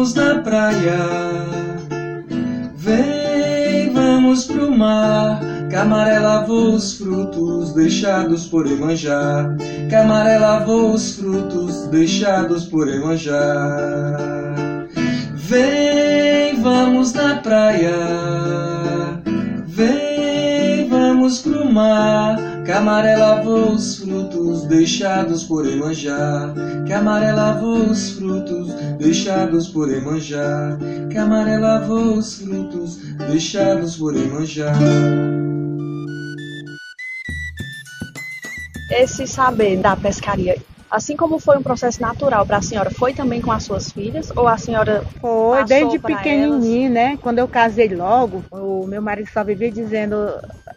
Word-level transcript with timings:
vamos 0.00 0.14
na 0.14 0.38
praia. 0.38 0.98
Vem, 2.74 3.92
vamos 3.92 4.46
pro 4.46 4.70
mar. 4.70 5.40
Camaré 5.70 6.18
lavou 6.18 6.74
os 6.74 6.96
frutos 6.96 7.74
deixados 7.74 8.46
por 8.46 8.66
Emanjá. 8.66 9.54
Camaré 9.90 10.38
lavou 10.38 10.94
os 10.94 11.16
frutos 11.16 11.86
deixados 11.88 12.64
por 12.64 12.88
Emanjá. 12.88 14.16
Vem, 15.34 16.62
vamos 16.62 17.12
na 17.12 17.36
praia. 17.36 18.49
Vamos 21.30 21.42
pro 21.42 21.72
mar. 21.72 22.36
Camaré 22.66 23.16
lavou 23.16 23.70
os 23.70 23.98
frutos 23.98 24.64
deixados 24.64 25.44
por 25.44 25.64
Emanjá. 25.64 26.52
Camaré 26.88 27.30
lavou 27.30 27.88
os 27.88 28.14
frutos 28.14 28.74
deixados 28.98 29.68
por 29.68 29.88
Emanjá. 29.88 30.76
Camaré 31.14 31.56
lavou 31.56 32.14
os 32.14 32.40
frutos 32.40 32.96
deixados 33.28 33.96
por 33.96 34.16
Emanjá. 34.16 34.72
esse 38.90 39.24
saber 39.24 39.78
da 39.78 39.94
pescaria, 39.94 40.56
assim 40.90 41.16
como 41.16 41.38
foi 41.38 41.56
um 41.56 41.62
processo 41.62 42.02
natural 42.02 42.44
para 42.44 42.56
a 42.56 42.62
senhora, 42.62 42.90
foi 42.90 43.14
também 43.14 43.40
com 43.40 43.52
as 43.52 43.62
suas 43.62 43.92
filhas? 43.92 44.32
Ou 44.34 44.48
a 44.48 44.58
senhora. 44.58 45.04
Foi, 45.20 45.64
desde 45.64 45.98
pequenininho, 45.98 46.90
né? 46.90 47.18
Quando 47.22 47.38
eu 47.38 47.46
casei 47.46 47.88
logo, 47.88 48.42
o 48.50 48.86
meu 48.86 49.00
marido 49.00 49.30
só 49.30 49.44
vivia 49.44 49.70
dizendo: 49.70 50.16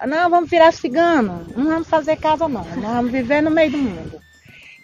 não, 0.07 0.29
vamos 0.29 0.49
virar 0.49 0.71
cigano, 0.71 1.45
não 1.55 1.65
vamos 1.65 1.87
fazer 1.87 2.17
casa, 2.17 2.47
não, 2.47 2.63
nós 2.63 2.95
vamos 2.95 3.11
viver 3.11 3.41
no 3.41 3.49
meio 3.49 3.71
do 3.71 3.77
mundo. 3.77 4.21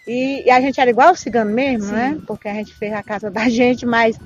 E, 0.07 0.43
e 0.47 0.49
a 0.49 0.59
gente 0.59 0.81
era 0.81 0.89
igual 0.89 1.11
o 1.11 1.15
cigano 1.15 1.51
mesmo, 1.51 1.89
Sim. 1.89 1.93
né? 1.93 2.17
Porque 2.25 2.47
a 2.47 2.53
gente 2.55 2.73
fez 2.73 2.91
a 2.93 3.03
casa 3.03 3.29
da 3.29 3.47
gente, 3.49 3.85
mas 3.85 4.17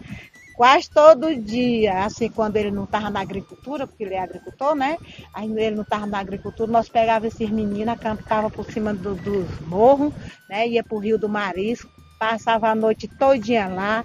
quase 0.55 0.89
todo 0.89 1.35
dia, 1.35 2.05
assim, 2.05 2.29
quando 2.29 2.57
ele 2.57 2.71
não 2.71 2.83
estava 2.83 3.09
na 3.09 3.21
agricultura, 3.21 3.87
porque 3.87 4.03
ele 4.03 4.13
é 4.13 4.19
agricultor, 4.19 4.75
né? 4.75 4.97
Aí 5.33 5.51
ele 5.51 5.75
não 5.75 5.83
estava 5.83 6.05
na 6.05 6.19
agricultura, 6.19 6.71
nós 6.71 6.89
pegávamos 6.89 7.33
esses 7.33 7.49
meninos, 7.49 7.93
acampava 7.93 8.49
por 8.49 8.65
cima 8.71 8.93
do, 8.93 9.15
dos 9.15 9.59
morros, 9.61 10.13
né? 10.49 10.67
Ia 10.67 10.83
para 10.83 10.95
o 10.95 10.99
Rio 10.99 11.17
do 11.17 11.27
Marisco, 11.27 11.89
passava 12.19 12.69
a 12.69 12.75
noite 12.75 13.07
todinha 13.07 13.67
lá. 13.67 14.03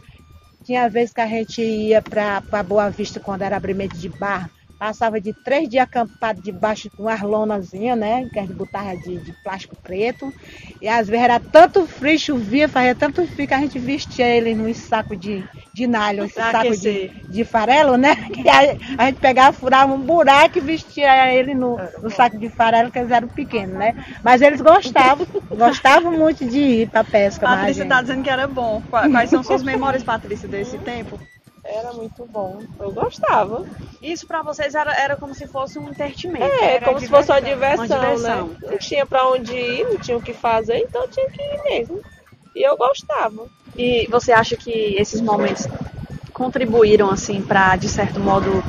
Tinha 0.65 0.89
vezes 0.89 1.15
que 1.15 1.21
a 1.21 1.27
gente 1.27 1.63
ia 1.63 2.03
para 2.03 2.63
Boa 2.63 2.91
Vista 2.91 3.21
quando 3.21 3.43
era 3.43 3.57
abrimento 3.57 3.97
de 3.97 4.09
barro, 4.09 4.51
Passava 4.79 5.21
de 5.21 5.33
três 5.33 5.69
dias 5.69 5.83
acampado 5.83 6.41
debaixo 6.41 6.89
de 6.89 7.03
uma 7.03 7.21
lonazinha, 7.21 7.97
né? 7.97 8.29
Que 8.33 8.39
a 8.39 8.43
gente 8.43 8.55
botava 8.55 8.97
de, 8.97 9.19
de, 9.19 9.33
plástico 9.43 9.75
preto. 9.83 10.33
E 10.81 10.87
às 10.87 11.09
vezes 11.09 11.25
era 11.25 11.41
tanto 11.41 11.85
frio, 11.85 12.17
chovia, 12.17 12.69
fazia 12.69 12.95
tanto 12.95 13.27
frio 13.27 13.49
que 13.49 13.55
a 13.55 13.59
gente 13.59 13.77
vestia 13.77 14.29
ele 14.29 14.55
num 14.55 14.73
saco 14.73 15.17
de, 15.17 15.45
de 15.79 15.87
nalho, 15.87 16.25
esse 16.25 16.35
saco 16.35 16.77
de, 16.77 17.09
de 17.09 17.45
farelo, 17.45 17.97
né? 17.97 18.17
Que 18.29 18.49
a, 18.49 18.59
a, 18.99 19.07
gente 19.07 19.21
pegava, 19.21 19.53
furava 19.53 19.93
um 19.93 20.01
buraco 20.01 20.59
e 20.59 20.61
vestia 20.61 21.33
ele 21.33 21.55
no, 21.55 21.79
no 22.03 22.11
saco 22.11 22.37
de 22.37 22.49
farelo, 22.49 22.91
que 22.91 22.99
eles 22.99 23.11
eram 23.11 23.29
pequenos, 23.29 23.75
né? 23.75 23.95
Mas 24.23 24.43
eles 24.43 24.61
gostavam, 24.61 25.27
gostavam 25.51 26.13
muito 26.13 26.45
de 26.45 26.59
ir 26.59 26.91
para 26.91 27.05
pesca. 27.05 27.47
Patrícia 27.47 27.85
está 27.85 28.03
dizendo 28.03 28.23
que 28.23 28.31
era 28.31 28.49
bom. 28.49 28.83
Quais 28.91 29.31
são 29.31 29.43
suas 29.43 29.63
memórias, 29.63 30.03
Patrícia, 30.03 30.49
desse 30.49 30.79
tempo? 30.79 31.19
Era 31.65 31.93
muito 31.93 32.25
bom. 32.27 32.63
Eu 32.81 32.93
gostava. 32.93 33.65
Isso 34.01 34.27
para 34.27 34.43
vocês 34.43 34.75
era, 34.75 34.93
era 34.99 35.17
como 35.17 35.35
se 35.35 35.47
fosse 35.47 35.79
um 35.79 35.91
entretenimento. 35.91 36.45
É, 36.45 36.77
era 36.77 36.87
como 36.87 36.99
se 36.99 37.09
fosse 37.09 37.31
uma 37.31 37.43
diversão, 37.43 37.85
uma 37.85 37.87
diversão, 37.87 38.49
né? 38.49 38.57
Não 38.63 38.79
tinha 38.79 39.05
para 39.05 39.29
onde 39.29 39.55
ir, 39.55 39.85
não 39.85 39.99
tinha 39.99 40.17
o 40.17 40.23
que 40.23 40.33
fazer, 40.33 40.79
então 40.79 41.07
tinha 41.09 41.29
que 41.29 41.43
ir 41.43 41.63
mesmo. 41.65 42.01
E 42.59 42.63
eu 42.65 42.77
gostava. 42.77 43.47
E 43.77 44.09
você 44.11 44.33
acha 44.33 44.57
que 44.57 44.71
esses 44.99 45.21
momentos 45.21 45.69
contribuíram 46.33 47.09
assim 47.09 47.41
para 47.41 47.77
de 47.77 47.89
certo 47.89 48.19
modo 48.19 48.63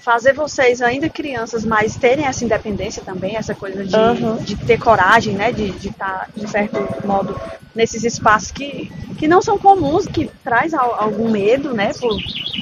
fazer 0.00 0.32
vocês, 0.32 0.82
ainda 0.82 1.08
crianças, 1.08 1.64
mas 1.64 1.94
terem 1.94 2.26
essa 2.26 2.44
independência 2.44 3.04
também, 3.04 3.36
essa 3.36 3.54
coisa 3.54 3.84
de, 3.84 3.94
uhum. 3.94 4.36
de 4.38 4.56
ter 4.56 4.76
coragem, 4.76 5.34
né? 5.34 5.52
De 5.52 5.68
estar, 5.86 6.26
tá, 6.26 6.28
de 6.34 6.48
certo 6.48 7.06
modo, 7.06 7.40
nesses 7.72 8.02
espaços 8.02 8.50
que, 8.50 8.90
que 9.16 9.28
não 9.28 9.40
são 9.40 9.56
comuns, 9.56 10.04
que 10.06 10.28
traz 10.42 10.74
algum 10.74 11.30
medo, 11.30 11.72
né? 11.72 11.92
Por, 11.94 12.16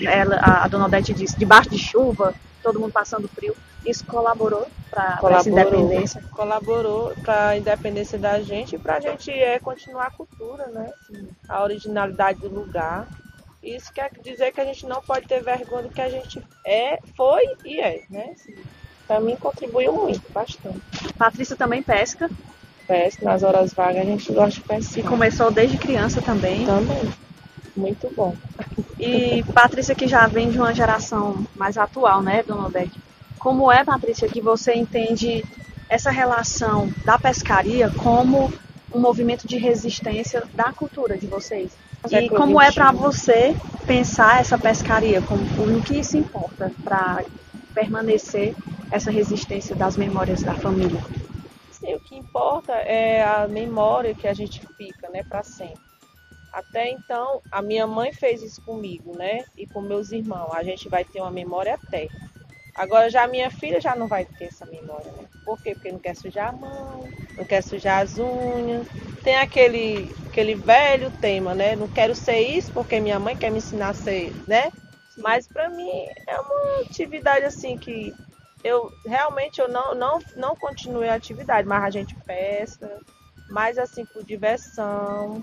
ela, 0.04 0.36
a, 0.36 0.64
a 0.64 0.68
dona 0.68 0.84
Odete 0.84 1.14
disse, 1.14 1.38
debaixo 1.38 1.70
de 1.70 1.78
chuva, 1.78 2.34
todo 2.62 2.78
mundo 2.78 2.92
passando 2.92 3.26
frio. 3.28 3.56
Isso 3.84 4.04
colaborou 4.04 4.66
para 4.90 5.18
essa 5.38 5.48
independência? 5.48 6.22
Colaborou 6.32 7.14
para 7.22 7.48
a 7.48 7.56
independência 7.56 8.18
da 8.18 8.40
gente 8.42 8.76
e 8.76 8.78
para 8.78 8.96
a 8.96 9.00
gente 9.00 9.30
é, 9.30 9.58
continuar 9.58 10.06
a 10.06 10.10
cultura, 10.10 10.66
né? 10.66 10.90
A 11.48 11.62
originalidade 11.62 12.40
do 12.40 12.48
lugar. 12.48 13.08
Isso 13.62 13.92
quer 13.92 14.10
dizer 14.22 14.52
que 14.52 14.60
a 14.60 14.64
gente 14.64 14.86
não 14.86 15.02
pode 15.02 15.26
ter 15.26 15.42
vergonha 15.42 15.84
do 15.84 15.90
que 15.90 16.00
a 16.00 16.08
gente 16.08 16.42
é, 16.64 16.98
foi 17.16 17.42
e 17.64 17.80
é, 17.80 18.02
né? 18.10 18.34
Para 19.06 19.20
mim 19.20 19.36
contribuiu 19.36 19.92
muito, 19.92 20.22
bastante. 20.32 20.80
Patrícia 21.18 21.56
também 21.56 21.82
pesca? 21.82 22.30
Pesca, 22.86 23.24
nas 23.24 23.42
horas 23.42 23.72
vagas 23.72 24.02
a 24.02 24.04
gente 24.04 24.32
gosta 24.32 24.60
de 24.60 24.66
pescar. 24.66 24.98
E 24.98 25.02
começou 25.02 25.50
desde 25.50 25.76
criança 25.76 26.22
também? 26.22 26.64
Também. 26.64 27.12
Muito 27.76 28.12
bom. 28.14 28.34
E 28.98 29.42
Patrícia 29.54 29.94
que 29.94 30.06
já 30.08 30.26
vem 30.26 30.50
de 30.50 30.58
uma 30.58 30.74
geração 30.74 31.46
mais 31.54 31.76
atual, 31.78 32.22
né, 32.22 32.42
Dona 32.42 32.66
Odete? 32.66 33.09
Como 33.40 33.72
é, 33.72 33.82
Patrícia, 33.82 34.28
que 34.28 34.40
você 34.40 34.74
entende 34.74 35.42
essa 35.88 36.10
relação 36.10 36.88
da 37.06 37.18
pescaria 37.18 37.90
como 37.90 38.52
um 38.94 39.00
movimento 39.00 39.48
de 39.48 39.56
resistência 39.56 40.44
da 40.52 40.72
cultura 40.72 41.16
de 41.16 41.26
vocês? 41.26 41.76
E 42.10 42.28
como 42.28 42.60
é 42.60 42.70
para 42.70 42.92
você 42.92 43.56
pensar 43.86 44.40
essa 44.42 44.58
pescaria? 44.58 45.22
Como, 45.22 45.42
no 45.66 45.82
que 45.82 45.98
isso 45.98 46.18
importa 46.18 46.70
para 46.84 47.24
permanecer 47.74 48.54
essa 48.90 49.10
resistência 49.10 49.74
das 49.74 49.96
memórias 49.96 50.42
da 50.42 50.54
família? 50.54 51.00
Sim, 51.72 51.94
o 51.94 52.00
que 52.00 52.16
importa 52.16 52.74
é 52.74 53.22
a 53.22 53.48
memória 53.48 54.14
que 54.14 54.28
a 54.28 54.34
gente 54.34 54.60
fica, 54.76 55.08
né, 55.08 55.22
para 55.22 55.42
sempre. 55.42 55.80
Até 56.52 56.90
então, 56.90 57.40
a 57.50 57.62
minha 57.62 57.86
mãe 57.86 58.12
fez 58.12 58.42
isso 58.42 58.60
comigo, 58.62 59.16
né, 59.16 59.44
e 59.56 59.66
com 59.66 59.80
meus 59.80 60.12
irmãos. 60.12 60.52
A 60.52 60.62
gente 60.62 60.90
vai 60.90 61.04
ter 61.04 61.22
uma 61.22 61.30
memória 61.30 61.78
eterna. 61.82 62.29
Agora 62.74 63.10
já 63.10 63.26
minha 63.26 63.50
filha 63.50 63.80
já 63.80 63.94
não 63.94 64.06
vai 64.06 64.24
ter 64.24 64.46
essa 64.46 64.64
memória, 64.66 65.10
né? 65.12 65.26
Por 65.44 65.60
quê? 65.60 65.74
Porque 65.74 65.92
não 65.92 65.98
quer 65.98 66.14
sujar 66.14 66.48
a 66.48 66.52
mão, 66.52 67.08
não 67.36 67.44
quer 67.44 67.62
sujar 67.62 68.02
as 68.02 68.18
unhas. 68.18 68.86
Tem 69.22 69.36
aquele, 69.36 70.14
aquele 70.26 70.54
velho 70.54 71.10
tema, 71.10 71.54
né? 71.54 71.76
Não 71.76 71.88
quero 71.88 72.14
ser 72.14 72.40
isso 72.40 72.72
porque 72.72 73.00
minha 73.00 73.18
mãe 73.18 73.36
quer 73.36 73.50
me 73.50 73.58
ensinar 73.58 73.90
a 73.90 73.94
ser, 73.94 74.32
né? 74.46 74.70
Mas 75.18 75.46
para 75.46 75.68
mim 75.68 76.06
é 76.26 76.40
uma 76.40 76.80
atividade 76.82 77.44
assim 77.44 77.76
que 77.76 78.14
eu 78.62 78.90
realmente 79.06 79.60
eu 79.60 79.68
não, 79.68 79.94
não, 79.94 80.18
não 80.36 80.56
continuei 80.56 81.08
a 81.08 81.14
atividade, 81.14 81.66
mas 81.66 81.84
a 81.84 81.90
gente 81.90 82.14
pesca, 82.26 83.00
mais 83.48 83.78
assim 83.78 84.04
por 84.06 84.24
diversão. 84.24 85.42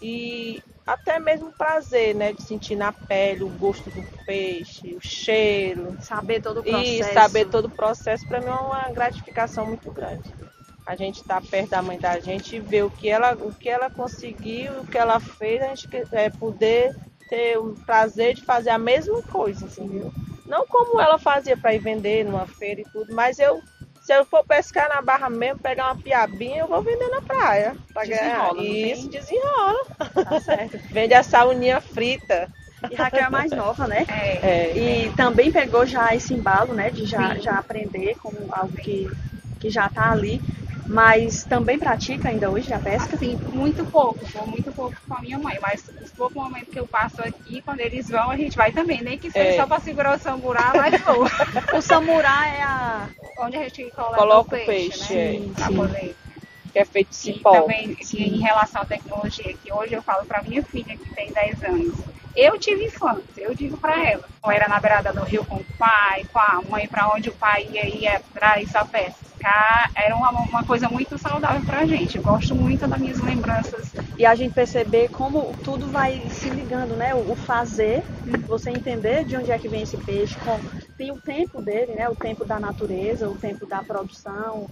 E 0.00 0.62
até 0.88 1.18
mesmo 1.18 1.52
prazer, 1.52 2.14
né? 2.14 2.32
De 2.32 2.42
sentir 2.42 2.74
na 2.74 2.90
pele 2.92 3.44
o 3.44 3.48
gosto 3.48 3.90
do 3.90 4.02
peixe, 4.24 4.94
o 4.94 5.00
cheiro. 5.00 5.94
Saber 6.00 6.40
todo 6.40 6.60
o 6.60 6.62
processo. 6.62 7.10
E 7.10 7.12
saber 7.12 7.44
todo 7.44 7.66
o 7.66 7.70
processo, 7.70 8.26
para 8.26 8.40
mim 8.40 8.46
é 8.46 8.54
uma 8.54 8.90
gratificação 8.90 9.66
muito 9.66 9.90
grande. 9.92 10.34
A 10.86 10.96
gente 10.96 11.22
tá 11.22 11.42
perto 11.42 11.70
da 11.70 11.82
mãe 11.82 11.98
da 11.98 12.18
gente 12.18 12.56
e 12.56 12.60
ver 12.60 12.84
o 12.84 12.90
que 12.90 13.10
ela, 13.10 13.34
o 13.34 13.52
que 13.52 13.68
ela 13.68 13.90
conseguiu, 13.90 14.80
o 14.80 14.86
que 14.86 14.96
ela 14.96 15.20
fez, 15.20 15.60
a 15.60 15.68
gente 15.68 15.86
é, 16.12 16.30
poder 16.30 16.96
ter 17.28 17.58
o 17.58 17.74
prazer 17.84 18.34
de 18.34 18.42
fazer 18.42 18.70
a 18.70 18.78
mesma 18.78 19.22
coisa, 19.24 19.66
assim, 19.66 19.86
viu? 19.86 20.10
Não 20.46 20.66
como 20.66 20.98
ela 20.98 21.18
fazia 21.18 21.58
para 21.58 21.74
ir 21.74 21.80
vender 21.80 22.24
numa 22.24 22.46
feira 22.46 22.80
e 22.80 22.84
tudo, 22.84 23.14
mas 23.14 23.38
eu 23.38 23.62
se 24.08 24.14
eu 24.14 24.24
for 24.24 24.42
pescar 24.42 24.88
na 24.88 25.02
barra 25.02 25.28
mesmo, 25.28 25.58
pegar 25.58 25.88
uma 25.88 25.94
piabinha, 25.94 26.60
eu 26.60 26.66
vou 26.66 26.82
vender 26.82 27.10
na 27.10 27.20
praia. 27.20 27.76
Pra 27.92 28.04
desenrola, 28.04 28.54
ganhar. 28.54 28.74
Isso, 28.74 29.10
desenrola. 29.10 29.84
Tá 30.24 30.40
certo. 30.40 30.80
Vende 30.90 31.12
a 31.12 31.22
sauninha 31.22 31.78
frita. 31.78 32.48
E 32.90 32.94
Raquel 32.94 33.26
é 33.26 33.28
mais 33.28 33.52
nova, 33.52 33.86
né? 33.86 34.06
É. 34.08 34.48
é. 34.48 34.78
E 34.78 35.10
também 35.10 35.52
pegou 35.52 35.84
já 35.84 36.14
esse 36.14 36.32
embalo, 36.32 36.72
né? 36.72 36.90
De 36.90 37.04
já, 37.04 37.38
já 37.38 37.58
aprender 37.58 38.14
como 38.14 38.50
algo 38.50 38.74
que, 38.76 39.10
que 39.60 39.68
já 39.68 39.90
tá 39.90 40.10
ali. 40.10 40.42
Mas 40.88 41.44
também 41.44 41.78
pratica 41.78 42.30
ainda 42.30 42.50
hoje 42.50 42.72
a 42.72 42.78
pesca? 42.78 43.16
Sim, 43.18 43.38
muito 43.52 43.84
pouco, 43.84 44.24
vou 44.32 44.46
muito 44.46 44.72
pouco 44.72 44.96
com 45.06 45.14
a 45.14 45.20
minha 45.20 45.38
mãe, 45.38 45.58
mas 45.60 45.86
os 46.02 46.10
poucos 46.12 46.34
momentos 46.34 46.72
que 46.72 46.80
eu 46.80 46.86
passo 46.86 47.20
aqui, 47.22 47.60
quando 47.60 47.80
eles 47.80 48.08
vão, 48.08 48.30
a 48.30 48.36
gente 48.36 48.56
vai 48.56 48.72
também, 48.72 49.02
nem 49.02 49.18
que 49.18 49.30
seja 49.30 49.50
é. 49.50 49.56
só 49.56 49.66
para 49.66 49.80
segurar 49.80 50.16
o 50.16 50.18
samurá, 50.18 50.72
mas 50.74 51.00
vou. 51.02 51.26
o 51.76 51.82
samurá 51.82 52.48
é 52.48 52.62
a... 52.62 53.08
onde 53.40 53.58
a 53.58 53.64
gente 53.64 53.90
coloca, 53.90 54.16
coloca 54.16 54.56
o 54.56 54.64
peixe, 54.64 54.66
peixe 54.66 55.14
né? 55.14 55.36
É. 55.36 55.54
Pra 55.54 55.66
poder 55.66 56.16
que 56.72 56.78
é 56.78 56.84
feito 56.84 57.08
de 57.08 57.16
cipó. 57.16 57.54
E 57.54 57.60
também 57.60 57.96
em 58.14 58.40
relação 58.40 58.82
à 58.82 58.84
tecnologia, 58.84 59.54
que 59.54 59.72
hoje 59.72 59.94
eu 59.94 60.02
falo 60.02 60.24
para 60.26 60.42
minha 60.42 60.62
filha 60.62 60.96
que 60.96 61.14
tem 61.14 61.32
10 61.32 61.62
anos. 61.64 61.98
Eu 62.34 62.58
tive 62.58 62.84
infância, 62.84 63.40
eu 63.40 63.54
digo 63.54 63.76
para 63.76 64.04
ela. 64.04 64.24
Eu 64.44 64.50
era 64.50 64.68
na 64.68 64.78
beirada 64.78 65.12
do 65.12 65.22
rio 65.24 65.44
com 65.44 65.56
o 65.56 65.64
pai, 65.78 66.24
com 66.32 66.38
a 66.38 66.62
mãe, 66.68 66.86
para 66.86 67.08
onde 67.12 67.28
o 67.28 67.32
pai 67.32 67.68
ia, 67.70 67.86
ia 67.88 68.22
para 68.32 68.60
isso 68.60 68.76
a 68.78 68.84
pescar. 68.84 69.90
Era 69.94 70.14
uma, 70.14 70.30
uma 70.30 70.64
coisa 70.64 70.88
muito 70.88 71.18
saudável 71.18 71.60
para 71.62 71.80
a 71.80 71.86
gente. 71.86 72.16
Eu 72.16 72.22
gosto 72.22 72.54
muito 72.54 72.86
das 72.86 72.98
minhas 72.98 73.20
lembranças 73.20 73.92
e 74.16 74.24
a 74.24 74.34
gente 74.34 74.54
perceber 74.54 75.08
como 75.10 75.52
tudo 75.64 75.86
vai 75.88 76.20
se 76.30 76.48
ligando, 76.50 76.96
né? 76.96 77.14
O, 77.14 77.34
fazer, 77.34 78.02
você 78.46 78.70
entender 78.70 79.24
de 79.24 79.36
onde 79.36 79.50
é 79.50 79.58
que 79.58 79.68
vem 79.68 79.82
esse 79.82 79.96
peixe, 79.96 80.36
com, 80.38 80.58
tem 80.96 81.10
o 81.10 81.20
tempo 81.20 81.62
dele, 81.62 81.92
né? 81.92 82.08
O 82.08 82.16
tempo 82.16 82.44
da 82.44 82.58
natureza, 82.58 83.28
o 83.28 83.36
tempo 83.36 83.66
da 83.66 83.82
produção, 83.82 84.68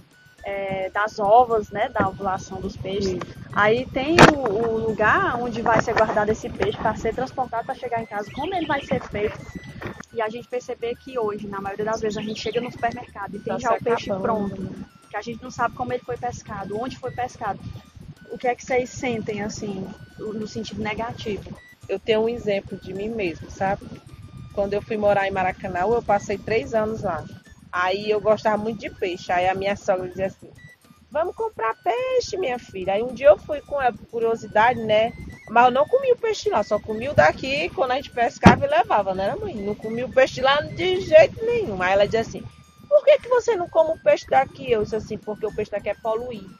é, 0.47 0.89
das 0.91 1.19
ovas, 1.19 1.69
né? 1.71 1.89
Da 1.89 2.07
ovulação 2.07 2.61
dos 2.61 2.77
peixes. 2.77 3.19
Aí 3.51 3.85
tem 3.87 4.15
o, 4.33 4.39
o, 4.39 4.87
lugar 4.87 5.35
onde 5.41 5.61
vai 5.61 5.81
ser 5.81 5.93
guardado 5.93 6.29
esse 6.29 6.47
peixe 6.49 6.77
para 6.77 6.95
ser 6.95 7.13
transportado 7.13 7.65
para 7.65 7.75
chegar 7.75 8.01
em 8.01 8.05
casa, 8.05 8.31
como 8.31 8.55
ele 8.55 8.65
vai 8.65 8.81
ser 8.85 9.01
feito. 9.01 9.37
E 10.13 10.21
a 10.21 10.29
gente 10.29 10.47
perceber 10.47 10.95
que 10.95 11.19
hoje, 11.19 11.47
na 11.47 11.59
maioria 11.59 11.83
das 11.83 11.99
vezes, 11.99 12.17
a 12.17 12.21
gente 12.21 12.39
chega 12.39 12.61
no 12.61 12.71
supermercado 12.71 13.35
e 13.35 13.39
tem 13.39 13.53
tá 13.53 13.59
já 13.59 13.73
o 13.73 13.83
peixe 13.83 14.07
pronto. 14.07 14.61
Né? 14.61 14.69
Que 15.09 15.17
a 15.17 15.21
gente 15.21 15.43
não 15.43 15.51
sabe 15.51 15.75
como 15.75 15.91
ele 15.91 16.03
foi 16.03 16.15
pescado, 16.15 16.79
onde 16.79 16.97
foi 16.97 17.11
pescado 17.11 17.59
o 18.31 18.37
que 18.37 18.47
é 18.47 18.55
que 18.55 18.65
vocês 18.65 18.89
sentem, 18.89 19.41
assim, 19.41 19.85
no 20.17 20.47
sentido 20.47 20.81
negativo? 20.81 21.49
Eu 21.89 21.99
tenho 21.99 22.21
um 22.21 22.29
exemplo 22.29 22.77
de 22.77 22.93
mim 22.93 23.09
mesmo, 23.09 23.49
sabe? 23.49 23.85
Quando 24.53 24.73
eu 24.73 24.81
fui 24.81 24.97
morar 24.97 25.27
em 25.27 25.31
Maracanã, 25.31 25.79
eu 25.81 26.01
passei 26.01 26.37
três 26.37 26.73
anos 26.73 27.03
lá. 27.03 27.23
Aí 27.79 28.09
eu 28.09 28.19
gostava 28.19 28.57
muito 28.57 28.79
de 28.79 28.89
peixe. 28.89 29.31
Aí 29.31 29.47
a 29.47 29.53
minha 29.53 29.75
sogra 29.75 30.07
dizia 30.07 30.25
assim: 30.25 30.49
Vamos 31.11 31.35
comprar 31.35 31.75
peixe, 31.83 32.35
minha 32.35 32.57
filha. 32.57 32.93
Aí 32.93 33.03
um 33.03 33.13
dia 33.13 33.27
eu 33.27 33.37
fui 33.37 33.61
com 33.61 33.79
a 33.79 33.93
curiosidade, 34.09 34.79
né? 34.81 35.13
Mas 35.49 35.65
eu 35.65 35.71
não 35.71 35.87
comi 35.87 36.11
o 36.11 36.17
peixe 36.17 36.49
lá, 36.49 36.63
só 36.63 36.79
comi 36.79 37.07
o 37.07 37.13
daqui 37.13 37.69
quando 37.69 37.91
a 37.91 37.95
gente 37.95 38.09
pescava 38.09 38.65
e 38.65 38.69
levava, 38.69 39.13
né, 39.13 39.35
mãe? 39.39 39.55
Não 39.55 39.75
comi 39.75 40.03
o 40.03 40.11
peixe 40.11 40.41
lá 40.41 40.59
de 40.61 41.01
jeito 41.01 41.45
nenhum. 41.45 41.79
Aí 41.79 41.93
ela 41.93 42.05
dizia 42.05 42.21
assim: 42.21 42.43
Por 42.89 43.05
que, 43.05 43.19
que 43.19 43.29
você 43.29 43.55
não 43.55 43.69
come 43.69 43.91
o 43.91 44.03
peixe 44.03 44.25
daqui? 44.27 44.71
Eu 44.71 44.81
disse 44.81 44.95
assim: 44.95 45.17
Porque 45.17 45.45
o 45.45 45.53
peixe 45.53 45.69
daqui 45.69 45.89
é 45.89 45.93
poluído. 45.93 46.57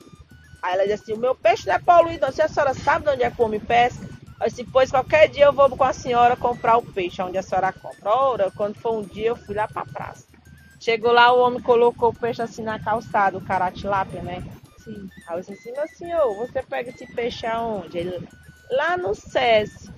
Aí 0.62 0.74
ela 0.74 0.84
disse 0.84 1.04
assim, 1.04 1.14
o 1.14 1.18
meu 1.18 1.34
peixe 1.34 1.68
não 1.68 1.76
é 1.76 1.80
poluído. 1.80 2.32
Se 2.32 2.44
a 2.44 2.48
senhora 2.48 2.74
sabe 2.74 3.06
de 3.06 3.12
onde 3.12 3.24
é 3.24 3.32
que 3.32 3.38
come 3.38 3.60
pesca, 3.60 4.04
eu 4.40 4.48
disse, 4.48 4.64
pois 4.66 4.92
qualquer 4.92 5.28
dia 5.30 5.46
eu 5.46 5.54
vou 5.54 5.70
com 5.70 5.84
a 5.84 5.94
senhora 5.94 6.36
comprar 6.36 6.78
o 6.78 6.84
peixe, 6.84 7.22
onde 7.22 7.38
a 7.38 7.44
senhora 7.44 7.74
compra. 7.74 8.12
Ora, 8.12 8.52
quando 8.52 8.76
for 8.76 8.98
um 8.98 9.02
dia, 9.02 9.30
eu 9.30 9.36
fui 9.36 9.56
lá 9.56 9.68
pra 9.68 9.86
praça. 9.86 10.27
Chegou 10.80 11.12
lá, 11.12 11.32
o 11.32 11.40
homem 11.40 11.62
colocou 11.62 12.10
o 12.10 12.14
peixe 12.14 12.42
assim 12.42 12.64
na 12.64 12.80
calçada, 12.80 13.38
o 13.38 13.44
caratilápia, 13.44 14.22
né? 14.22 14.44
Sim. 14.84 15.10
Aí 15.28 15.38
eu 15.38 15.42
disse 15.42 15.54
assim, 15.54 15.72
meu 15.72 15.88
senhor, 15.88 16.36
você 16.36 16.62
pega 16.64 16.90
esse 16.90 17.06
peixe 17.14 17.46
aonde? 17.46 17.98
Ele, 17.98 18.28
lá 18.72 18.98
no 18.98 19.14
SESI. 19.16 19.92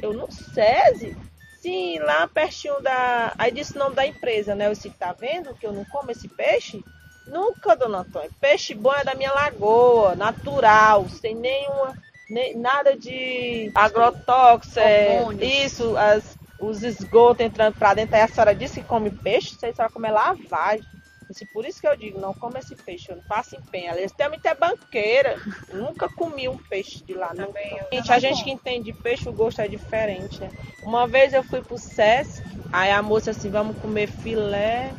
Eu, 0.00 0.12
no 0.12 0.30
SESI? 0.30 1.16
Sim, 1.60 2.00
lá 2.00 2.26
pertinho 2.26 2.80
da... 2.80 3.34
Aí 3.38 3.52
disse 3.52 3.76
o 3.76 3.78
nome 3.78 3.94
da 3.94 4.04
empresa, 4.04 4.54
né? 4.54 4.66
Eu 4.66 4.72
disse, 4.72 4.90
tá 4.90 5.12
vendo 5.12 5.54
que 5.54 5.66
eu 5.66 5.72
não 5.72 5.84
como 5.84 6.10
esse 6.10 6.28
peixe? 6.28 6.82
Nunca, 7.26 7.76
dona 7.76 7.98
Antônia. 7.98 8.30
Peixe 8.40 8.74
bom 8.74 8.92
é 8.92 9.04
da 9.04 9.14
minha 9.14 9.32
lagoa, 9.32 10.16
natural, 10.16 11.08
sem 11.08 11.36
nenhuma, 11.36 11.96
nem, 12.28 12.56
nada 12.56 12.96
de 12.96 13.70
agrotóxico. 13.74 14.80
É, 14.80 15.22
isso, 15.40 15.96
as, 15.96 16.36
os 16.62 16.82
esgotos 16.82 17.44
entrando 17.44 17.74
para 17.74 17.94
dentro. 17.94 18.14
Aí 18.16 18.22
a 18.22 18.28
senhora 18.28 18.54
disse 18.54 18.80
que 18.80 18.86
come 18.86 19.10
peixe, 19.10 19.54
você 19.54 19.74
só 19.74 19.88
come 19.88 20.10
lavagem. 20.10 20.86
Disse, 21.28 21.46
por 21.46 21.64
isso 21.64 21.80
que 21.80 21.88
eu 21.88 21.96
digo, 21.96 22.20
não 22.20 22.34
come 22.34 22.58
esse 22.58 22.74
peixe, 22.74 23.10
eu 23.10 23.16
não 23.16 23.22
faço 23.22 23.56
empenho. 23.56 23.94
Eles 23.94 24.12
também 24.12 24.38
é 24.44 24.54
banqueira. 24.54 25.36
Nunca 25.72 26.08
comi 26.08 26.48
um 26.48 26.58
peixe 26.58 27.02
de 27.02 27.14
lá. 27.14 27.28
Também, 27.28 27.80
gente, 27.90 28.12
a 28.12 28.18
gente 28.18 28.44
que 28.44 28.50
entende 28.50 28.92
de 28.92 28.92
peixe, 28.92 29.28
o 29.28 29.32
gosto 29.32 29.60
é 29.60 29.68
diferente, 29.68 30.40
né? 30.40 30.50
Uma 30.82 31.06
vez 31.06 31.32
eu 31.32 31.42
fui 31.42 31.62
pro 31.62 31.78
SESC, 31.78 32.42
aí 32.70 32.90
a 32.90 33.02
moça 33.02 33.30
assim, 33.30 33.48
vamos 33.48 33.78
comer 33.78 34.08
filé 34.08 34.92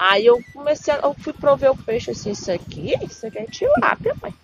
Aí 0.00 0.24
eu 0.24 0.42
comecei, 0.54 0.94
eu 0.94 1.12
fui 1.12 1.34
prover 1.34 1.70
o 1.70 1.76
peixe 1.76 2.10
assim, 2.10 2.30
isso 2.30 2.50
aqui, 2.50 2.94
isso 3.04 3.26
aqui 3.26 3.38
é 3.38 3.44
tilápia, 3.44 4.16
mãe. 4.22 4.34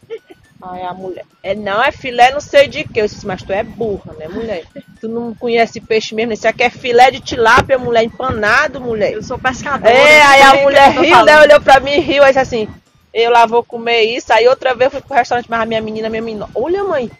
Aí 0.62 0.82
a 0.82 0.94
mulher, 0.94 1.24
é 1.42 1.54
não, 1.54 1.82
é 1.82 1.92
filé 1.92 2.30
não 2.30 2.40
sei 2.40 2.66
de 2.66 2.84
que. 2.84 3.00
Eu 3.00 3.06
disse, 3.06 3.26
mas 3.26 3.42
tu 3.42 3.52
é 3.52 3.62
burra, 3.62 4.12
né, 4.14 4.26
mulher? 4.26 4.64
Tu 5.00 5.08
não 5.08 5.34
conhece 5.34 5.80
peixe 5.80 6.14
mesmo, 6.14 6.32
isso 6.32 6.48
aqui 6.48 6.62
é 6.62 6.70
filé 6.70 7.10
de 7.10 7.20
tilápia, 7.20 7.78
mulher, 7.78 8.04
empanado, 8.04 8.80
mulher. 8.80 9.12
Eu 9.12 9.22
sou 9.22 9.38
pescadora. 9.38 9.92
É, 9.92 10.22
aí 10.22 10.42
a 10.42 10.54
mulher 10.62 10.90
riu, 10.92 11.24
né, 11.24 11.40
olhou 11.40 11.60
pra 11.60 11.78
mim 11.78 11.92
e 11.92 12.00
riu, 12.00 12.22
aí 12.22 12.30
disse 12.30 12.38
assim, 12.38 12.68
eu 13.12 13.30
lá 13.30 13.44
vou 13.46 13.62
comer 13.62 14.02
isso. 14.02 14.32
Aí 14.32 14.48
outra 14.48 14.74
vez 14.74 14.86
eu 14.86 15.00
fui 15.00 15.00
pro 15.00 15.16
restaurante, 15.16 15.48
mas 15.48 15.60
a 15.60 15.66
minha 15.66 15.80
menina, 15.80 16.08
minha 16.08 16.22
menina, 16.22 16.48
olha 16.54 16.84
mãe, 16.84 17.10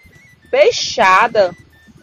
peixada. 0.51 1.55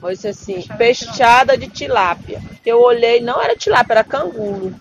Eu 0.01 0.09
disse 0.09 0.27
assim, 0.27 0.61
peixada 0.77 1.57
de 1.57 1.67
tilápia. 1.67 2.41
Eu 2.65 2.81
olhei, 2.81 3.21
não 3.21 3.41
era 3.41 3.55
tilápia, 3.55 3.93
era 3.93 4.03
canguru. 4.03 4.75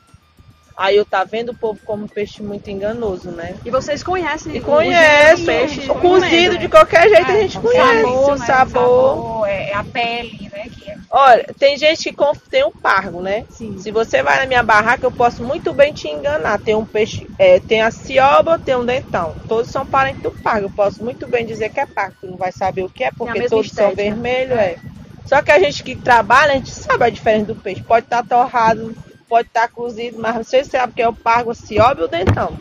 Aí 0.77 0.97
eu 0.97 1.05
tá 1.05 1.25
vendo 1.25 1.51
o 1.51 1.55
povo 1.55 1.79
como 1.85 2.09
peixe 2.09 2.43
muito 2.43 2.71
enganoso, 2.71 3.31
né? 3.31 3.55
E 3.65 3.71
vocês 3.71 4.03
conhecem? 4.03 4.57
E 4.57 4.61
conhecem. 4.61 5.45
Peixe, 5.45 5.91
o 5.91 5.95
cozido 5.95 6.59
de 6.59 6.69
qualquer 6.69 7.09
jeito 7.09 7.31
é, 7.31 7.35
a 7.35 7.41
gente 7.41 7.59
conhece. 7.59 8.03
Sabor, 8.03 8.31
o 8.31 8.31
né? 8.31 8.47
sabor. 8.47 8.83
O 8.83 9.17
sabor 9.17 9.49
é 9.49 9.75
a 9.75 9.85
pele, 9.85 10.51
né? 10.53 10.67
É... 10.87 10.97
Olha, 11.11 11.47
tem 11.59 11.77
gente 11.77 12.13
que 12.13 12.17
tem 12.51 12.65
um 12.65 12.71
pargo, 12.71 13.21
né? 13.21 13.45
Sim. 13.51 13.79
Se 13.79 13.91
você 13.91 14.23
vai 14.23 14.41
na 14.41 14.47
minha 14.47 14.63
barraca, 14.63 15.05
eu 15.05 15.13
posso 15.13 15.45
muito 15.45 15.73
bem 15.73 15.93
te 15.93 16.09
enganar. 16.09 16.59
Tem 16.59 16.75
um 16.75 16.87
peixe, 16.87 17.27
é, 17.39 17.61
tem 17.61 17.83
a 17.83 17.91
cioba, 17.91 18.59
tem 18.59 18.75
um 18.77 18.85
dentão. 18.85 19.35
Todos 19.47 19.71
são 19.71 19.85
parentes 19.85 20.23
do 20.23 20.31
pargo. 20.31 20.67
Eu 20.67 20.71
posso 20.71 21.05
muito 21.05 21.27
bem 21.27 21.45
dizer 21.45 21.71
que 21.71 21.81
é 21.81 21.87
pargo. 21.87 22.17
Tu 22.21 22.27
não 22.27 22.37
vai 22.37 22.51
saber 22.51 22.83
o 22.83 22.89
que 22.89 23.05
é, 23.05 23.11
porque 23.11 23.43
todos 23.49 23.67
estética. 23.67 23.89
são 23.89 23.95
vermelhos, 23.95 24.59
é. 24.59 24.63
é. 24.63 24.79
Só 25.27 25.41
que 25.43 25.53
a 25.53 25.59
gente 25.59 25.83
que 25.83 25.95
trabalha, 25.95 26.53
a 26.53 26.57
gente 26.57 26.71
sabe 26.71 27.05
a 27.05 27.11
diferença 27.11 27.47
do 27.47 27.57
peixe. 27.57 27.83
Pode 27.83 28.07
estar 28.07 28.23
tá 28.23 28.37
torrado 28.37 28.95
pode 29.33 29.49
estar 29.49 29.63
tá 29.63 29.69
cozido, 29.69 30.21
mas 30.21 30.37
você 30.37 30.63
sabe 30.63 30.93
que 30.93 31.01
é 31.01 31.09
o 31.09 31.15
pargo 31.15 31.55
ciobe 31.55 32.03
e 32.03 32.05
o 32.05 32.09
dentão. 32.09 32.55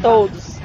Todos. 0.00 0.56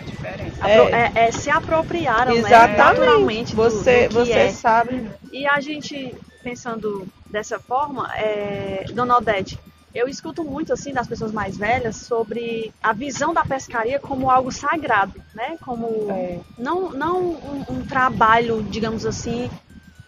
É, 0.64 0.78
é, 0.78 1.28
é, 1.28 1.32
se 1.34 1.50
apropriaram, 1.50 2.32
né, 2.32 2.38
Exatamente. 2.38 2.78
né? 2.78 2.78
Naturalmente. 2.78 3.54
Você, 3.56 4.08
do, 4.08 4.14
do 4.14 4.26
você 4.26 4.32
é. 4.32 4.52
sabe. 4.54 5.10
E 5.34 5.46
a 5.46 5.60
gente, 5.60 6.16
pensando 6.42 7.06
dessa 7.30 7.60
forma, 7.60 8.10
é, 8.16 8.86
Dona 8.94 9.18
Odete, 9.18 9.60
eu 9.94 10.08
escuto 10.08 10.42
muito 10.42 10.72
assim 10.72 10.94
das 10.94 11.06
pessoas 11.06 11.34
mais 11.34 11.58
velhas 11.58 11.98
sobre 11.98 12.74
a 12.81 12.94
visão 12.94 13.34
da 13.34 13.44
pescaria 13.44 14.00
como 14.00 14.31
algo 14.31 14.54
sagrado, 14.54 15.22
né? 15.34 15.58
Como 15.66 16.08
é. 16.12 16.40
não, 16.58 16.92
não 16.92 17.20
um, 17.20 17.66
um, 17.70 17.86
trabalho, 17.86 18.64
digamos 18.70 19.06
assim, 19.06 19.52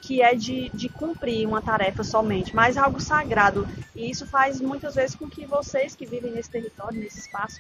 que 0.07 0.21
é 0.21 0.33
de, 0.33 0.69
de 0.69 0.88
cumprir 0.88 1.45
uma 1.45 1.62
tarefa 1.62 2.01
somente, 2.01 2.56
mas 2.56 2.77
algo 2.77 2.98
sagrado. 2.98 3.68
E 3.94 4.09
isso 4.09 4.25
faz 4.25 4.62
muitas 4.62 4.95
vezes 4.95 5.13
com 5.13 5.30
que 5.30 5.45
vocês 5.45 5.98
que 5.98 6.06
vivem 6.06 6.31
nesse 6.31 6.50
território, 6.50 6.98
nesse 6.98 7.19
espaço, 7.19 7.59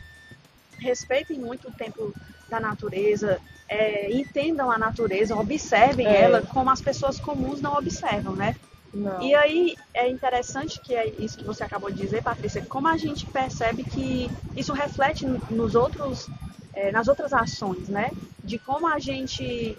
respeitem 0.77 1.37
muito 1.37 1.67
o 1.67 1.71
tempo 1.71 2.13
da 2.49 2.57
natureza, 2.57 3.41
é, 3.67 4.09
entendam 4.15 4.71
a 4.71 4.77
natureza, 4.77 5.35
observem 5.35 6.07
é. 6.07 6.21
ela 6.21 6.41
como 6.41 6.69
as 6.69 6.79
pessoas 6.79 7.19
comuns 7.19 7.59
não 7.59 7.73
observam, 7.73 8.33
né? 8.33 8.55
Não. 8.93 9.21
E 9.21 9.35
aí 9.35 9.75
é 9.93 10.07
interessante 10.07 10.79
que 10.79 10.95
é 10.95 11.05
isso 11.19 11.37
que 11.37 11.43
você 11.43 11.65
acabou 11.65 11.91
de 11.91 11.97
dizer, 11.97 12.23
Patrícia, 12.23 12.65
como 12.65 12.87
a 12.87 12.95
gente 12.95 13.25
percebe 13.25 13.83
que 13.83 14.31
isso 14.55 14.71
reflete 14.71 15.25
nos 15.51 15.75
outros, 15.75 16.29
é, 16.73 16.93
nas 16.93 17.09
outras 17.09 17.33
ações, 17.33 17.89
né? 17.89 18.09
De 18.41 18.57
como 18.57 18.87
a 18.87 18.99
gente 18.99 19.77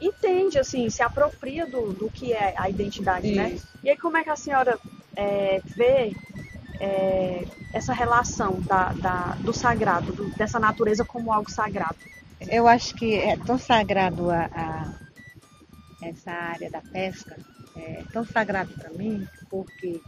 entende, 0.00 0.58
assim, 0.58 0.88
se 0.88 1.02
apropria 1.02 1.66
do, 1.66 1.92
do 1.92 2.10
que 2.10 2.32
é 2.32 2.54
a 2.56 2.68
identidade, 2.68 3.30
né? 3.32 3.50
Isso. 3.50 3.66
né? 3.66 3.80
E 3.84 3.90
aí 3.90 3.96
como 3.96 4.16
é 4.16 4.24
que 4.24 4.30
a 4.30 4.36
senhora 4.36 4.78
é, 5.16 5.60
vê 5.64 6.14
é, 6.80 7.44
essa 7.72 7.92
relação 7.92 8.60
da, 8.60 8.92
da 8.92 9.36
do 9.40 9.52
sagrado, 9.52 10.12
do, 10.12 10.30
dessa 10.36 10.58
natureza 10.58 11.04
como 11.04 11.32
algo 11.32 11.50
sagrado? 11.50 11.96
Eu 12.48 12.66
acho 12.66 12.94
que 12.94 13.14
é 13.16 13.36
tão 13.36 13.58
sagrado 13.58 14.30
a, 14.30 14.46
a 14.46 14.94
essa 16.02 16.30
área 16.30 16.70
da 16.70 16.80
pesca, 16.80 17.36
é 17.76 18.02
tão 18.12 18.24
sagrado 18.24 18.72
para 18.72 18.90
mim, 18.90 19.26
porque 19.50 20.00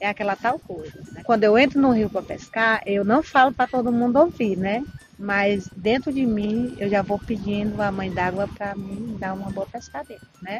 é 0.00 0.08
aquela 0.08 0.36
tal 0.36 0.58
coisa. 0.58 1.00
Né? 1.12 1.22
Quando 1.24 1.44
eu 1.44 1.58
entro 1.58 1.80
no 1.80 1.92
rio 1.92 2.08
para 2.08 2.22
pescar, 2.22 2.82
eu 2.86 3.04
não 3.04 3.22
falo 3.22 3.52
para 3.52 3.66
todo 3.66 3.92
mundo 3.92 4.18
ouvir, 4.18 4.56
né? 4.56 4.84
Mas 5.22 5.68
dentro 5.76 6.12
de 6.12 6.26
mim, 6.26 6.74
eu 6.80 6.90
já 6.90 7.00
vou 7.00 7.16
pedindo 7.16 7.80
a 7.80 7.92
mãe 7.92 8.10
d'água 8.10 8.48
para 8.48 8.74
mim 8.74 9.16
dar 9.20 9.34
uma 9.34 9.52
boa 9.52 9.64
pescadeira, 9.64 10.26
né? 10.42 10.58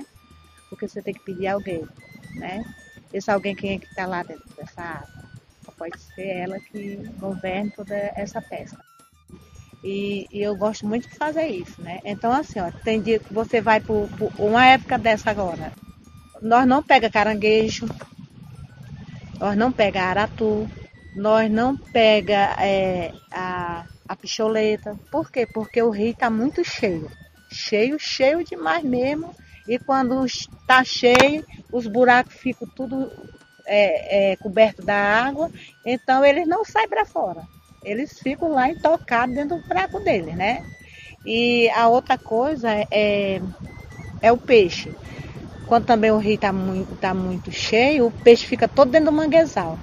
Porque 0.70 0.86
você 0.86 1.02
tem 1.02 1.12
que 1.12 1.24
pedir 1.24 1.48
alguém, 1.48 1.84
né? 2.36 2.64
Esse 3.12 3.28
alguém 3.28 3.56
quem 3.56 3.74
é 3.74 3.78
que 3.80 3.86
está 3.86 4.06
lá 4.06 4.22
dentro 4.22 4.48
dessa 4.56 4.80
água? 4.80 5.08
Pode 5.76 6.00
ser 6.00 6.28
ela 6.28 6.60
que 6.60 6.94
governe 7.18 7.72
toda 7.72 7.92
essa 8.14 8.40
pesca. 8.40 8.78
E, 9.82 10.28
e, 10.30 10.40
eu 10.40 10.54
gosto 10.54 10.86
muito 10.86 11.08
de 11.08 11.16
fazer 11.16 11.46
isso, 11.48 11.82
né? 11.82 11.98
Então, 12.04 12.30
assim, 12.30 12.60
ó, 12.60 12.70
tem 12.70 13.02
dia 13.02 13.18
que 13.18 13.34
você 13.34 13.60
vai 13.60 13.80
por, 13.80 14.08
uma 14.38 14.64
época 14.64 14.96
dessa 14.96 15.28
agora. 15.28 15.72
Nós 16.40 16.64
não 16.68 16.84
pega 16.84 17.10
caranguejo, 17.10 17.88
nós 19.40 19.56
não 19.56 19.72
pega 19.72 20.04
aratu, 20.04 20.70
nós 21.16 21.50
não 21.50 21.76
pega 21.76 22.54
é, 22.60 23.12
a 23.32 23.86
a 24.08 24.16
picholeta. 24.16 24.98
Por 25.10 25.30
quê? 25.30 25.46
Porque 25.46 25.80
o 25.82 25.90
rio 25.90 26.10
está 26.10 26.30
muito 26.30 26.64
cheio. 26.64 27.10
Cheio, 27.50 27.98
cheio 27.98 28.44
demais 28.44 28.82
mesmo. 28.84 29.34
E 29.68 29.78
quando 29.78 30.24
está 30.24 30.82
cheio, 30.82 31.44
os 31.70 31.86
buracos 31.86 32.34
ficam 32.34 32.68
tudo 32.68 33.10
é, 33.66 34.32
é, 34.32 34.36
coberto 34.36 34.82
da 34.82 34.96
água. 34.96 35.50
Então 35.84 36.24
eles 36.24 36.46
não 36.46 36.64
saem 36.64 36.88
para 36.88 37.04
fora. 37.04 37.42
Eles 37.84 38.18
ficam 38.18 38.48
lá 38.52 38.68
intocados 38.68 39.34
dentro 39.34 39.56
do 39.56 39.66
buraco 39.66 40.00
deles, 40.00 40.34
né? 40.34 40.64
E 41.24 41.68
a 41.70 41.88
outra 41.88 42.18
coisa 42.18 42.68
é 42.90 43.40
é 44.20 44.30
o 44.30 44.38
peixe. 44.38 44.94
Quando 45.66 45.86
também 45.86 46.10
o 46.10 46.18
rio 46.18 46.34
está 46.34 46.52
muito, 46.52 46.94
tá 46.96 47.12
muito 47.12 47.50
cheio, 47.50 48.06
o 48.06 48.10
peixe 48.10 48.46
fica 48.46 48.68
todo 48.68 48.90
dentro 48.90 49.10
do 49.10 49.16
manguezal. 49.16 49.78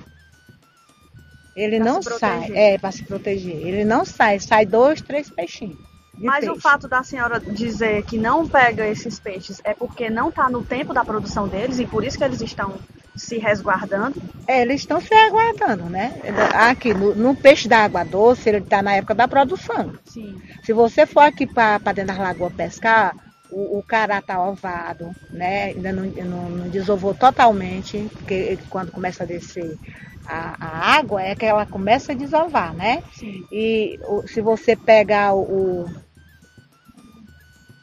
Ele 1.56 1.78
pra 1.78 1.86
não 1.86 2.02
sai, 2.02 2.52
é, 2.54 2.78
para 2.78 2.92
se 2.92 3.04
proteger. 3.04 3.56
Ele 3.56 3.84
não 3.84 4.06
sai, 4.06 4.40
sai 4.40 4.66
dois, 4.66 5.02
três 5.02 5.30
peixinhos. 5.30 5.78
Mas 6.18 6.46
peixe. 6.46 6.52
o 6.52 6.60
fato 6.60 6.88
da 6.88 7.02
senhora 7.02 7.40
dizer 7.40 8.04
que 8.04 8.18
não 8.18 8.48
pega 8.48 8.86
esses 8.86 9.20
peixes 9.20 9.62
é 9.64 9.74
porque 9.74 10.10
não 10.10 10.30
está 10.30 10.50
no 10.50 10.64
tempo 10.64 10.94
da 10.94 11.06
produção 11.06 11.48
deles 11.48 11.80
e 11.80 11.86
por 11.86 12.04
isso 12.04 12.18
que 12.18 12.24
eles 12.24 12.42
estão 12.42 12.76
se 13.16 13.38
resguardando? 13.38 14.22
É, 14.48 14.62
eles 14.62 14.82
estão 14.82 15.00
se 15.00 15.14
resguardando, 15.14 15.86
né? 15.86 16.14
Aqui, 16.54 16.94
no, 16.94 17.16
no 17.16 17.36
peixe 17.36 17.68
da 17.68 17.80
água 17.80 18.04
doce, 18.04 18.50
ele 18.50 18.60
está 18.60 18.82
na 18.82 18.94
época 18.96 19.16
da 19.16 19.28
produção. 19.28 19.94
Sim. 20.06 20.42
Se 20.64 20.74
você 20.74 21.06
for 21.06 21.22
aqui 21.22 21.46
para 21.46 21.78
dentro 21.94 22.16
da 22.16 22.22
lagoa 22.22 22.52
pescar, 22.52 23.16
o, 23.52 23.80
o 23.80 23.84
cará 23.84 24.20
está 24.20 24.42
ovado, 24.42 25.12
né? 25.32 25.66
Ainda 25.66 25.92
não, 25.92 26.04
não, 26.04 26.50
não, 26.50 26.70
desovou 26.70 27.14
totalmente, 27.14 28.10
porque 28.14 28.58
quando 28.70 28.92
começa 28.92 29.24
a 29.24 29.28
descer 29.28 29.78
a, 30.26 30.56
a, 30.60 30.98
água 30.98 31.22
é 31.22 31.36
que 31.36 31.46
ela 31.46 31.66
começa 31.66 32.12
a 32.12 32.16
desovar, 32.16 32.74
né? 32.74 33.04
Sim. 33.14 33.46
E 33.52 34.00
o, 34.08 34.28
se 34.28 34.42
você 34.42 34.76
pegar 34.76 35.34
o, 35.34 35.84
o 35.84 35.90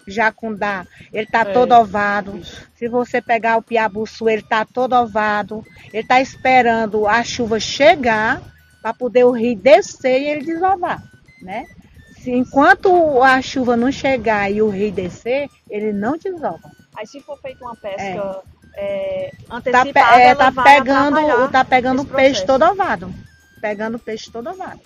jacundá, 0.07 0.87
ele 1.13 1.25
está 1.25 1.41
é. 1.41 1.53
todo 1.53 1.73
ovado. 1.73 2.41
Se 2.75 2.89
você 2.89 3.21
pegar 3.21 3.57
o 3.57 3.63
piabuçu, 3.63 4.29
ele 4.29 4.43
está 4.43 4.65
todo 4.65 4.95
ovado. 4.95 5.65
Ele 5.93 6.03
está 6.03 6.21
esperando 6.21 7.07
a 7.07 7.23
chuva 7.25 7.59
chegar 7.59 8.41
para 8.81 8.95
poder 8.95 9.25
o 9.25 9.33
rio 9.33 9.57
descer 9.57 10.21
e 10.21 10.29
ele 10.29 10.45
desovar, 10.45 11.03
né? 11.43 11.67
Se, 12.21 12.31
enquanto 12.31 13.23
a 13.23 13.41
chuva 13.43 13.77
não 13.77 13.91
chegar 13.91 14.51
e 14.51 14.63
o 14.63 14.69
rio 14.69 14.93
descer, 14.93 15.49
ele 15.69 15.93
não 15.93 16.17
desova. 16.17 16.71
Aí 16.97 17.07
se 17.07 17.21
for 17.21 17.39
feita 17.41 17.65
uma 17.65 17.77
pesca 17.77 18.03
é. 18.03 18.56
É, 18.77 19.33
antecipada, 19.51 19.93
tá, 19.93 20.21
é, 20.21 20.35
tá 20.35 20.53
pegando, 20.63 21.49
tá 21.51 21.65
pegando 21.65 22.03
o 22.03 22.05
peixe 22.05 22.45
todo 22.45 22.63
ovado. 22.63 23.13
Pegando 23.61 23.97
o 23.97 23.99
peixe 23.99 24.31
todo 24.31 24.51
ovado. 24.51 24.81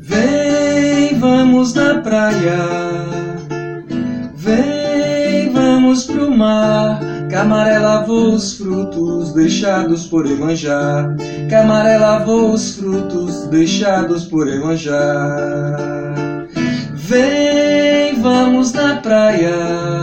Vem, 0.00 1.18
vamos 1.20 1.74
na 1.74 2.00
praia. 2.00 2.58
Vem, 4.34 5.52
vamos 5.52 6.04
pro 6.04 6.30
mar. 6.30 6.98
Camaré 7.30 7.78
lavou 7.78 8.32
os 8.32 8.54
frutos 8.56 9.32
deixados 9.34 10.06
por 10.06 10.26
Emanjá. 10.26 11.14
Camaré 11.48 11.98
lavou 11.98 12.52
os 12.52 12.76
frutos 12.76 13.46
deixados 13.46 14.24
por 14.24 14.48
Emanjá. 14.48 15.76
Vem, 16.94 18.20
vamos 18.20 18.72
na 18.72 18.96
praia. 18.96 19.97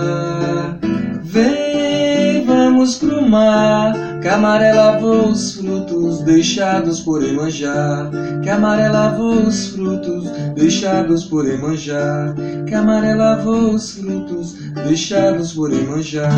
Mar. 3.25 3.93
Camaré 4.21 4.73
lavou 4.73 5.29
os 5.29 5.55
frutos 5.55 6.21
deixados 6.21 6.99
por 7.01 7.23
Emanjá. 7.23 8.09
Camaré 8.43 8.89
lavou 8.89 9.47
os 9.47 9.67
frutos 9.67 10.29
deixados 10.55 11.25
por 11.25 11.47
Emanjá. 11.47 12.33
Camaré 12.69 13.13
lavou 13.13 13.75
os 13.75 13.91
frutos 13.91 14.53
deixados 14.87 15.53
por 15.53 15.71
Emanjá. 15.71 16.29